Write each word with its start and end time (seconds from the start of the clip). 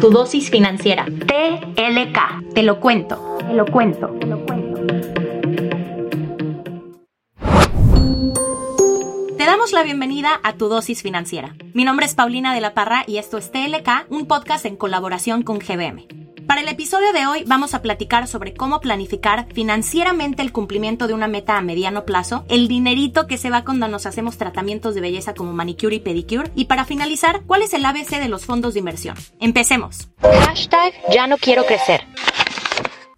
Tu 0.00 0.10
dosis 0.10 0.48
financiera. 0.48 1.06
TLK. 1.06 2.54
Te 2.54 2.62
lo 2.62 2.78
cuento. 2.78 3.36
Te 3.40 3.52
lo 3.52 3.66
cuento. 3.66 4.06
Te 4.20 4.26
lo 4.26 4.46
cuento. 4.46 4.80
Te 9.36 9.44
damos 9.44 9.72
la 9.72 9.82
bienvenida 9.82 10.40
a 10.44 10.52
Tu 10.52 10.68
dosis 10.68 11.02
financiera. 11.02 11.56
Mi 11.74 11.84
nombre 11.84 12.06
es 12.06 12.14
Paulina 12.14 12.54
de 12.54 12.60
la 12.60 12.74
Parra 12.74 13.02
y 13.08 13.18
esto 13.18 13.38
es 13.38 13.50
TLK, 13.50 14.06
un 14.08 14.26
podcast 14.26 14.66
en 14.66 14.76
colaboración 14.76 15.42
con 15.42 15.58
GBM. 15.58 16.17
Para 16.48 16.62
el 16.62 16.68
episodio 16.68 17.12
de 17.12 17.26
hoy 17.26 17.44
vamos 17.46 17.74
a 17.74 17.82
platicar 17.82 18.26
sobre 18.26 18.54
cómo 18.54 18.80
planificar 18.80 19.46
financieramente 19.52 20.40
el 20.40 20.50
cumplimiento 20.50 21.06
de 21.06 21.12
una 21.12 21.28
meta 21.28 21.58
a 21.58 21.60
mediano 21.60 22.06
plazo, 22.06 22.46
el 22.48 22.68
dinerito 22.68 23.26
que 23.26 23.36
se 23.36 23.50
va 23.50 23.66
cuando 23.66 23.86
nos 23.86 24.06
hacemos 24.06 24.38
tratamientos 24.38 24.94
de 24.94 25.02
belleza 25.02 25.34
como 25.34 25.52
manicure 25.52 25.96
y 25.96 26.00
pedicure 26.00 26.50
y 26.54 26.64
para 26.64 26.86
finalizar, 26.86 27.42
cuál 27.46 27.60
es 27.60 27.74
el 27.74 27.84
ABC 27.84 28.18
de 28.18 28.30
los 28.30 28.46
fondos 28.46 28.72
de 28.72 28.80
inversión. 28.80 29.14
Empecemos. 29.40 30.08
Hashtag 30.22 30.94
ya 31.12 31.26
no 31.26 31.36
quiero 31.36 31.66
crecer. 31.66 32.06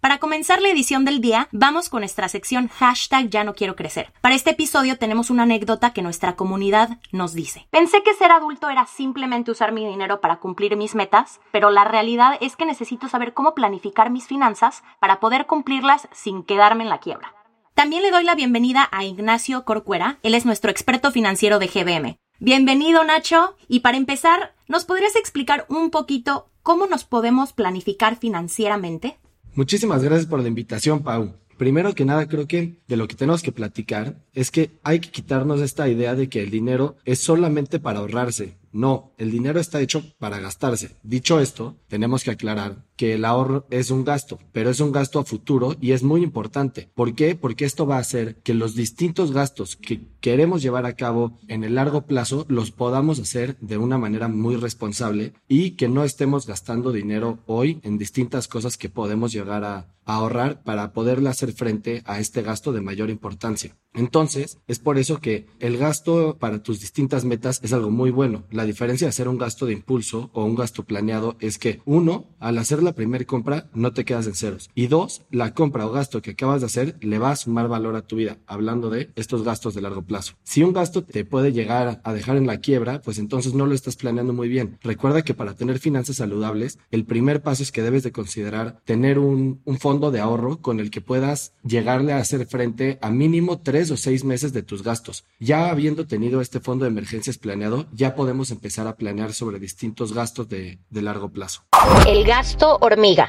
Para 0.01 0.17
comenzar 0.17 0.63
la 0.63 0.69
edición 0.69 1.05
del 1.05 1.21
día, 1.21 1.47
vamos 1.51 1.87
con 1.87 1.99
nuestra 1.99 2.27
sección 2.27 2.69
hashtag 2.69 3.29
ya 3.29 3.43
no 3.43 3.53
quiero 3.53 3.75
crecer. 3.75 4.11
Para 4.21 4.33
este 4.33 4.49
episodio 4.49 4.97
tenemos 4.97 5.29
una 5.29 5.43
anécdota 5.43 5.93
que 5.93 6.01
nuestra 6.01 6.35
comunidad 6.35 6.97
nos 7.11 7.35
dice. 7.35 7.67
Pensé 7.69 8.01
que 8.01 8.15
ser 8.15 8.31
adulto 8.31 8.71
era 8.71 8.87
simplemente 8.87 9.51
usar 9.51 9.71
mi 9.71 9.85
dinero 9.85 10.19
para 10.19 10.37
cumplir 10.39 10.75
mis 10.75 10.95
metas, 10.95 11.39
pero 11.51 11.69
la 11.69 11.83
realidad 11.83 12.35
es 12.41 12.55
que 12.55 12.65
necesito 12.65 13.09
saber 13.09 13.35
cómo 13.35 13.53
planificar 13.53 14.09
mis 14.09 14.25
finanzas 14.25 14.81
para 14.99 15.19
poder 15.19 15.45
cumplirlas 15.45 16.07
sin 16.11 16.41
quedarme 16.41 16.81
en 16.81 16.89
la 16.89 16.99
quiebra. 16.99 17.35
También 17.75 18.01
le 18.01 18.09
doy 18.09 18.23
la 18.23 18.33
bienvenida 18.33 18.89
a 18.91 19.05
Ignacio 19.05 19.65
Corcuera, 19.65 20.17
él 20.23 20.33
es 20.33 20.47
nuestro 20.47 20.71
experto 20.71 21.11
financiero 21.11 21.59
de 21.59 21.67
GBM. 21.67 22.17
Bienvenido 22.39 23.03
Nacho, 23.03 23.55
y 23.67 23.81
para 23.81 23.97
empezar, 23.97 24.55
¿nos 24.67 24.85
podrías 24.85 25.15
explicar 25.15 25.67
un 25.69 25.91
poquito 25.91 26.49
cómo 26.63 26.87
nos 26.87 27.03
podemos 27.03 27.53
planificar 27.53 28.15
financieramente? 28.15 29.19
Muchísimas 29.53 30.01
gracias 30.01 30.27
por 30.27 30.41
la 30.41 30.47
invitación, 30.47 31.03
Pau. 31.03 31.33
Primero 31.57 31.93
que 31.93 32.05
nada, 32.05 32.27
creo 32.27 32.47
que 32.47 32.79
de 32.87 32.95
lo 32.95 33.07
que 33.07 33.15
tenemos 33.15 33.43
que 33.43 33.51
platicar 33.51 34.15
es 34.33 34.49
que 34.49 34.71
hay 34.81 34.99
que 34.99 35.11
quitarnos 35.11 35.61
esta 35.61 35.87
idea 35.89 36.15
de 36.15 36.29
que 36.29 36.41
el 36.41 36.49
dinero 36.49 36.95
es 37.05 37.19
solamente 37.19 37.77
para 37.79 37.99
ahorrarse. 37.99 38.57
No, 38.71 39.11
el 39.17 39.29
dinero 39.29 39.59
está 39.59 39.81
hecho 39.81 40.03
para 40.17 40.39
gastarse. 40.39 40.95
Dicho 41.03 41.39
esto, 41.39 41.75
tenemos 41.87 42.23
que 42.23 42.31
aclarar 42.31 42.85
que 43.01 43.15
el 43.15 43.25
ahorro 43.25 43.65
es 43.71 43.89
un 43.89 44.05
gasto, 44.05 44.37
pero 44.51 44.69
es 44.69 44.79
un 44.79 44.91
gasto 44.91 45.17
a 45.17 45.25
futuro 45.25 45.75
y 45.81 45.93
es 45.93 46.03
muy 46.03 46.21
importante. 46.21 46.91
¿Por 46.93 47.15
qué? 47.15 47.33
Porque 47.33 47.65
esto 47.65 47.87
va 47.87 47.95
a 47.95 48.01
hacer 48.01 48.35
que 48.43 48.53
los 48.53 48.75
distintos 48.75 49.31
gastos 49.31 49.75
que 49.75 50.01
queremos 50.19 50.61
llevar 50.61 50.85
a 50.85 50.95
cabo 50.95 51.39
en 51.47 51.63
el 51.63 51.73
largo 51.73 52.05
plazo 52.05 52.45
los 52.47 52.69
podamos 52.69 53.19
hacer 53.19 53.57
de 53.59 53.79
una 53.79 53.97
manera 53.97 54.27
muy 54.27 54.55
responsable 54.55 55.33
y 55.47 55.71
que 55.71 55.89
no 55.89 56.03
estemos 56.03 56.45
gastando 56.45 56.91
dinero 56.91 57.39
hoy 57.47 57.79
en 57.81 57.97
distintas 57.97 58.47
cosas 58.47 58.77
que 58.77 58.89
podemos 58.89 59.31
llegar 59.31 59.63
a, 59.63 59.87
ahorrar 60.05 60.63
para 60.63 60.93
poderle 60.93 61.29
hacer 61.29 61.53
frente 61.53 62.03
a 62.05 62.19
este 62.19 62.41
gasto 62.41 62.71
de 62.71 62.81
mayor 62.81 63.09
importancia. 63.09 63.77
Entonces, 63.93 64.57
es 64.67 64.79
por 64.79 64.97
eso 64.97 65.19
que 65.19 65.47
el 65.59 65.77
gasto 65.77 66.37
para 66.39 66.63
tus 66.63 66.79
distintas 66.79 67.25
metas 67.25 67.59
es 67.61 67.73
algo 67.73 67.91
muy 67.91 68.09
bueno. 68.09 68.43
La 68.49 68.65
diferencia 68.65 69.05
de 69.05 69.09
hacer 69.09 69.27
un 69.27 69.37
gasto 69.37 69.65
de 69.65 69.73
impulso 69.73 70.29
o 70.33 70.45
un 70.45 70.55
gasto 70.55 70.83
planeado 70.83 71.35
es 71.39 71.57
que, 71.57 71.81
uno, 71.85 72.29
al 72.39 72.57
hacer 72.57 72.81
la 72.83 72.90
primera 72.93 73.25
compra, 73.25 73.69
no 73.73 73.93
te 73.93 74.05
quedas 74.05 74.27
en 74.27 74.35
ceros. 74.35 74.69
Y 74.75 74.87
dos, 74.87 75.23
la 75.31 75.53
compra 75.53 75.85
o 75.85 75.91
gasto 75.91 76.21
que 76.21 76.31
acabas 76.31 76.61
de 76.61 76.67
hacer 76.67 76.97
le 77.01 77.19
va 77.19 77.31
a 77.31 77.35
sumar 77.35 77.67
valor 77.67 77.95
a 77.95 78.01
tu 78.01 78.15
vida, 78.15 78.37
hablando 78.47 78.89
de 78.89 79.11
estos 79.15 79.43
gastos 79.43 79.73
de 79.73 79.81
largo 79.81 80.03
plazo. 80.03 80.33
Si 80.43 80.63
un 80.63 80.73
gasto 80.73 81.03
te 81.03 81.25
puede 81.25 81.51
llegar 81.51 82.01
a 82.03 82.13
dejar 82.13 82.37
en 82.37 82.47
la 82.47 82.57
quiebra, 82.57 83.01
pues 83.01 83.19
entonces 83.19 83.53
no 83.53 83.65
lo 83.65 83.73
estás 83.73 83.95
planeando 83.95 84.33
muy 84.33 84.49
bien. 84.49 84.77
Recuerda 84.81 85.21
que 85.21 85.33
para 85.33 85.55
tener 85.55 85.79
finanzas 85.79 86.17
saludables, 86.17 86.79
el 86.91 87.05
primer 87.05 87.41
paso 87.41 87.63
es 87.63 87.71
que 87.71 87.81
debes 87.81 88.03
de 88.03 88.11
considerar 88.11 88.81
tener 88.85 89.19
un, 89.19 89.61
fondo 89.79 90.11
de 90.11 90.19
ahorro 90.19 90.61
con 90.61 90.79
el 90.79 90.91
que 90.91 91.01
puedas 91.01 91.53
llegarle 91.63 92.13
a 92.13 92.17
hacer 92.17 92.45
frente 92.45 92.99
a 93.01 93.09
mínimo 93.09 93.61
tres 93.61 93.89
o 93.89 93.97
seis 93.97 94.23
meses 94.23 94.53
de 94.53 94.61
tus 94.61 94.83
gastos. 94.83 95.25
Ya 95.39 95.69
habiendo 95.69 96.05
tenido 96.05 96.39
este 96.39 96.59
fondo 96.59 96.85
de 96.85 96.91
emergencias 96.91 97.37
planeado, 97.37 97.87
ya 97.93 98.15
podemos 98.15 98.51
empezar 98.51 98.85
a 98.87 98.95
planear 98.95 99.33
sobre 99.33 99.59
distintos 99.59 100.13
gastos 100.13 100.49
de 100.49 100.79
largo 100.91 101.29
plazo. 101.29 101.63
El 102.07 102.25
gasto 102.25 102.77
hormiga. 102.81 103.27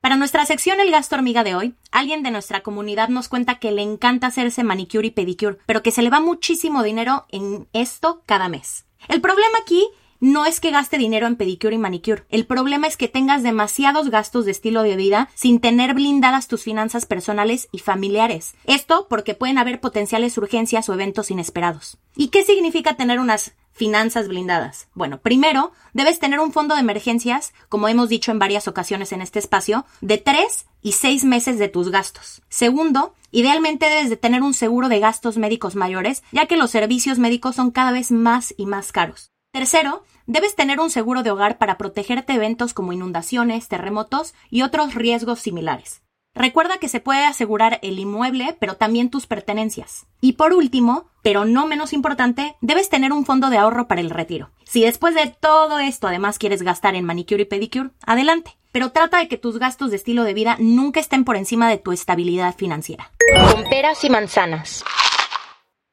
Para 0.00 0.16
nuestra 0.16 0.46
sección 0.46 0.80
El 0.80 0.90
gasto 0.90 1.16
hormiga 1.16 1.44
de 1.44 1.54
hoy, 1.54 1.74
alguien 1.90 2.22
de 2.22 2.30
nuestra 2.30 2.62
comunidad 2.62 3.08
nos 3.08 3.28
cuenta 3.28 3.58
que 3.58 3.72
le 3.72 3.82
encanta 3.82 4.28
hacerse 4.28 4.64
manicure 4.64 5.08
y 5.08 5.10
pedicure, 5.10 5.58
pero 5.66 5.82
que 5.82 5.90
se 5.90 6.02
le 6.02 6.10
va 6.10 6.20
muchísimo 6.20 6.82
dinero 6.82 7.26
en 7.30 7.68
esto 7.72 8.22
cada 8.24 8.48
mes. 8.48 8.86
El 9.08 9.20
problema 9.20 9.58
aquí 9.60 9.88
no 10.20 10.46
es 10.46 10.60
que 10.60 10.70
gaste 10.70 10.98
dinero 10.98 11.26
en 11.26 11.36
pedicure 11.36 11.74
y 11.74 11.78
manicure. 11.78 12.24
El 12.28 12.46
problema 12.46 12.86
es 12.86 12.96
que 12.96 13.08
tengas 13.08 13.42
demasiados 13.42 14.10
gastos 14.10 14.44
de 14.44 14.50
estilo 14.50 14.82
de 14.82 14.96
vida 14.96 15.28
sin 15.34 15.60
tener 15.60 15.94
blindadas 15.94 16.48
tus 16.48 16.62
finanzas 16.62 17.06
personales 17.06 17.68
y 17.72 17.78
familiares. 17.78 18.54
Esto 18.64 19.06
porque 19.08 19.34
pueden 19.34 19.58
haber 19.58 19.80
potenciales 19.80 20.36
urgencias 20.38 20.88
o 20.88 20.94
eventos 20.94 21.30
inesperados. 21.30 21.98
¿Y 22.16 22.28
qué 22.28 22.42
significa 22.42 22.96
tener 22.96 23.20
unas 23.20 23.54
finanzas 23.78 24.28
blindadas? 24.28 24.88
Bueno, 24.92 25.20
primero, 25.20 25.72
debes 25.94 26.18
tener 26.18 26.40
un 26.40 26.52
fondo 26.52 26.74
de 26.74 26.82
emergencias, 26.82 27.54
como 27.70 27.88
hemos 27.88 28.10
dicho 28.10 28.30
en 28.30 28.38
varias 28.38 28.68
ocasiones 28.68 29.12
en 29.12 29.22
este 29.22 29.38
espacio, 29.38 29.86
de 30.02 30.18
tres 30.18 30.66
y 30.82 30.92
seis 30.92 31.24
meses 31.24 31.58
de 31.58 31.68
tus 31.68 31.90
gastos. 31.90 32.42
Segundo, 32.50 33.14
idealmente 33.30 33.86
debes 33.88 34.10
de 34.10 34.16
tener 34.16 34.42
un 34.42 34.52
seguro 34.52 34.90
de 34.90 35.00
gastos 35.00 35.38
médicos 35.38 35.76
mayores, 35.76 36.22
ya 36.32 36.46
que 36.46 36.56
los 36.56 36.70
servicios 36.70 37.18
médicos 37.18 37.56
son 37.56 37.70
cada 37.70 37.92
vez 37.92 38.10
más 38.10 38.52
y 38.58 38.66
más 38.66 38.92
caros. 38.92 39.30
Tercero, 39.52 40.04
debes 40.26 40.54
tener 40.54 40.80
un 40.80 40.90
seguro 40.90 41.22
de 41.22 41.30
hogar 41.30 41.56
para 41.56 41.78
protegerte 41.78 42.32
de 42.32 42.36
eventos 42.36 42.74
como 42.74 42.92
inundaciones, 42.92 43.68
terremotos 43.68 44.34
y 44.50 44.62
otros 44.62 44.94
riesgos 44.94 45.40
similares. 45.40 46.02
Recuerda 46.34 46.78
que 46.78 46.88
se 46.88 47.00
puede 47.00 47.24
asegurar 47.24 47.80
el 47.82 47.98
inmueble, 47.98 48.56
pero 48.60 48.76
también 48.76 49.10
tus 49.10 49.26
pertenencias. 49.26 50.06
Y 50.20 50.34
por 50.34 50.52
último, 50.52 51.08
pero 51.22 51.44
no 51.44 51.66
menos 51.66 51.92
importante, 51.92 52.56
debes 52.60 52.88
tener 52.88 53.12
un 53.12 53.26
fondo 53.26 53.50
de 53.50 53.58
ahorro 53.58 53.88
para 53.88 54.00
el 54.00 54.10
retiro. 54.10 54.50
Si 54.64 54.82
después 54.82 55.14
de 55.14 55.34
todo 55.40 55.78
esto 55.78 56.06
además 56.06 56.38
quieres 56.38 56.62
gastar 56.62 56.94
en 56.94 57.04
manicure 57.04 57.42
y 57.42 57.46
pedicure, 57.46 57.90
adelante. 58.06 58.56
Pero 58.70 58.92
trata 58.92 59.18
de 59.18 59.28
que 59.28 59.38
tus 59.38 59.58
gastos 59.58 59.90
de 59.90 59.96
estilo 59.96 60.24
de 60.24 60.34
vida 60.34 60.56
nunca 60.60 61.00
estén 61.00 61.24
por 61.24 61.36
encima 61.36 61.68
de 61.68 61.78
tu 61.78 61.90
estabilidad 61.90 62.54
financiera. 62.54 63.10
Con 63.52 63.64
peras 63.64 64.04
y 64.04 64.10
manzanas. 64.10 64.84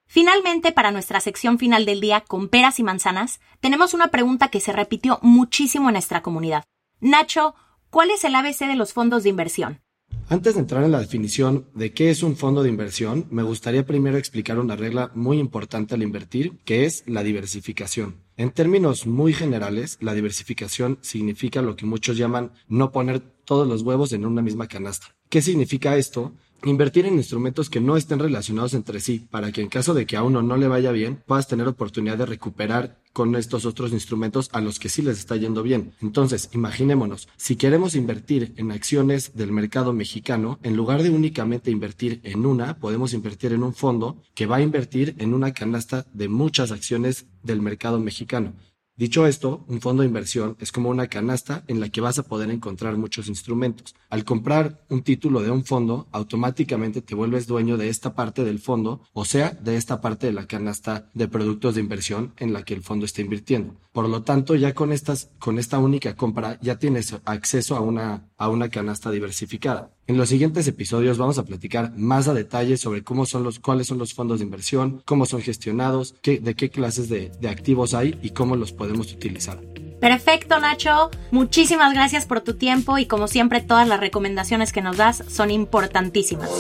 Finalmente, 0.08 0.72
para 0.72 0.92
nuestra 0.92 1.20
sección 1.20 1.58
final 1.58 1.86
del 1.86 2.02
día 2.02 2.22
con 2.22 2.50
peras 2.50 2.80
y 2.80 2.84
manzanas, 2.84 3.40
tenemos 3.60 3.94
una 3.94 4.10
pregunta 4.10 4.50
que 4.50 4.62
se 4.62 4.72
repitió 4.72 5.20
muchísimo 5.22 5.90
en 5.90 5.94
nuestra 5.94 6.22
comunidad. 6.22 6.64
Nacho, 7.02 7.56
¿cuál 7.90 8.12
es 8.12 8.24
el 8.24 8.36
ABC 8.36 8.60
de 8.60 8.76
los 8.76 8.94
fondos 8.94 9.24
de 9.24 9.30
inversión? 9.30 9.82
Antes 10.28 10.56
de 10.56 10.62
entrar 10.62 10.84
en 10.84 10.92
la 10.92 11.00
definición 11.00 11.68
de 11.76 11.94
qué 11.94 12.10
es 12.10 12.24
un 12.24 12.36
fondo 12.36 12.64
de 12.64 12.70
inversión, 12.70 13.28
me 13.30 13.44
gustaría 13.44 13.86
primero 13.86 14.18
explicar 14.18 14.58
una 14.58 14.76
regla 14.76 15.12
muy 15.14 15.38
importante 15.38 15.94
al 15.94 16.02
invertir, 16.02 16.54
que 16.66 16.86
es 16.86 17.04
la 17.06 17.22
diversificación. 17.22 18.16
En 18.36 18.50
términos 18.50 19.06
muy 19.06 19.34
generales, 19.34 20.00
la 20.02 20.16
diversificación 20.16 20.98
significa 21.02 21.62
lo 21.62 21.76
que 21.76 21.86
muchos 21.86 22.18
llaman 22.18 22.54
no 22.68 22.92
poner 22.92 23.20
todos 23.20 23.68
los 23.68 23.84
huevos 23.84 24.14
en 24.14 24.26
una 24.26 24.42
misma 24.42 24.68
canasta. 24.68 25.16
¿Qué 25.30 25.44
significa 25.44 25.96
esto? 25.96 26.34
Invertir 26.66 27.06
en 27.06 27.14
instrumentos 27.14 27.70
que 27.70 27.80
no 27.80 27.96
estén 27.96 28.18
relacionados 28.18 28.74
entre 28.74 29.00
sí, 29.00 29.28
para 29.30 29.52
que 29.52 29.62
en 29.62 29.70
caso 29.70 29.94
de 29.94 30.08
que 30.08 30.18
a 30.18 30.24
uno 30.24 30.42
no 30.42 30.58
le 30.58 30.68
vaya 30.68 30.92
bien, 30.92 31.22
puedas 31.28 31.48
tener 31.48 31.68
oportunidad 31.68 32.18
de 32.18 32.26
recuperar 32.26 33.00
con 33.14 33.36
estos 33.36 33.68
otros 33.68 33.92
instrumentos 33.92 34.50
a 34.52 34.62
los 34.62 34.80
que 34.80 34.90
sí 34.90 35.04
les 35.04 35.20
está 35.20 35.36
yendo 35.36 35.62
bien. 35.62 35.94
Entonces, 36.02 36.50
imaginémonos, 36.54 37.28
si 37.38 37.56
queremos 37.56 37.94
invertir 37.94 38.56
en 38.58 38.72
acciones 38.72 39.36
del 39.36 39.52
mercado 39.52 39.94
mexicano, 39.94 40.58
en 40.64 40.76
lugar 40.76 41.04
de 41.04 41.12
únicamente 41.12 41.70
invertir 41.70 42.20
en 42.24 42.48
una, 42.48 42.80
podemos 42.80 43.14
invertir 43.14 43.54
en 43.54 43.62
un 43.62 43.76
fondo 43.76 44.24
que 44.34 44.48
va 44.48 44.56
a 44.56 44.62
invertir 44.62 45.14
en 45.20 45.36
una 45.36 45.54
canasta 45.54 46.08
de 46.14 46.30
muchas 46.30 46.72
acciones 46.72 47.28
del 47.44 47.62
mercado 47.62 48.00
mexicano. 48.00 48.54
Dicho 48.98 49.28
esto, 49.28 49.66
un 49.68 49.82
fondo 49.82 50.04
de 50.04 50.08
inversión 50.08 50.56
es 50.62 50.72
como 50.72 50.90
una 50.90 51.08
canasta 51.08 51.66
en 51.68 51.82
la 51.82 51.90
que 51.90 52.00
vas 52.00 52.18
a 52.18 52.24
poder 52.24 52.50
encontrar 52.50 52.96
muchos 52.96 53.28
instrumentos. 53.28 53.94
Al 54.10 54.24
comprar 54.24 54.86
un 54.90 55.04
título 55.04 55.42
de 55.42 55.52
un 55.52 55.66
fondo, 55.66 56.08
automáticamente 56.14 57.02
te 57.02 57.14
vuelves 57.14 57.46
dueño 57.46 57.76
de 57.76 57.90
esta 57.90 58.16
parte 58.16 58.46
del 58.46 58.60
fondo, 58.60 59.02
o 59.12 59.26
sea, 59.26 59.50
de 59.50 59.76
esta 59.76 60.00
parte 60.00 60.28
de 60.28 60.34
la 60.34 60.48
canasta 60.48 61.10
de 61.14 61.28
productos 61.28 61.76
de 61.76 61.82
inversión 61.82 62.34
en 62.38 62.54
la 62.54 62.64
que 62.64 62.74
el 62.74 62.84
fondo 62.84 63.06
está 63.06 63.20
invirtiendo. 63.20 63.76
Por 63.92 64.08
lo 64.08 64.24
tanto, 64.24 64.56
ya 64.56 64.74
con 64.74 64.94
estas, 64.94 65.30
con 65.40 65.60
esta 65.60 65.78
única 65.78 66.16
compra, 66.16 66.58
ya 66.62 66.80
tienes 66.80 67.18
acceso 67.26 67.76
a 67.76 67.82
una, 67.82 68.30
a 68.38 68.50
una 68.50 68.70
canasta 68.70 69.12
diversificada. 69.12 69.90
En 70.08 70.18
los 70.18 70.30
siguientes 70.30 70.68
episodios 70.68 71.18
vamos 71.18 71.38
a 71.38 71.46
platicar 71.46 71.94
más 71.98 72.28
a 72.28 72.34
detalle 72.34 72.78
sobre 72.78 73.04
cómo 73.04 73.26
son 73.26 73.44
los, 73.44 73.60
cuáles 73.60 73.88
son 73.88 73.98
los 73.98 74.14
fondos 74.14 74.40
de 74.40 74.46
inversión, 74.46 75.02
cómo 75.06 75.26
son 75.26 75.42
gestionados, 75.42 76.16
qué, 76.22 76.40
de 76.40 76.56
qué 76.56 76.70
clases 76.70 77.10
de, 77.10 77.32
de 77.40 77.50
activos 77.50 77.94
hay 77.94 78.20
y 78.22 78.32
cómo 78.32 78.56
los 78.56 78.72
podemos 78.72 79.12
utilizar. 79.14 79.60
Perfecto, 80.00 80.60
Nacho. 80.60 81.10
Muchísimas 81.32 81.94
gracias 81.94 82.26
por 82.26 82.42
tu 82.42 82.56
tiempo 82.56 82.98
y 82.98 83.08
como 83.08 83.28
siempre 83.28 83.62
todas 83.62 83.88
las 83.88 84.00
recomendaciones 84.00 84.72
que 84.72 84.82
nos 84.82 84.98
das 84.98 85.24
son 85.28 85.50
importantísimas. 85.50 86.52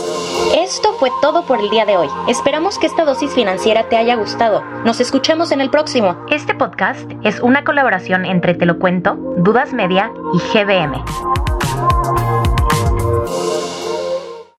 Esto 0.58 0.94
fue 1.00 1.12
todo 1.22 1.46
por 1.46 1.60
el 1.60 1.70
día 1.70 1.86
de 1.86 1.98
hoy. 1.98 2.08
Esperamos 2.28 2.80
que 2.80 2.88
esta 2.88 3.06
dosis 3.06 3.32
financiera 3.34 3.88
te 3.90 3.98
haya 3.98 4.16
gustado. 4.16 4.64
Nos 4.84 5.00
escuchemos 5.00 5.52
en 5.52 5.62
el 5.62 5.70
próximo. 5.70 6.26
Este 6.32 6.56
podcast 6.56 7.12
es 7.24 7.40
una 7.42 7.64
colaboración 7.64 8.26
entre 8.26 8.56
Te 8.56 8.66
lo 8.66 8.80
cuento, 8.80 9.16
Dudas 9.38 9.74
Media 9.74 10.12
y 10.34 10.38
GBM. 10.58 11.55